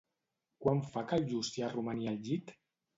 [0.65, 2.61] Quant fa que el Llucià romania al llit?